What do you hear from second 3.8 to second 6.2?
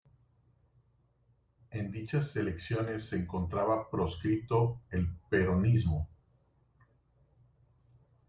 proscrito el Peronismo.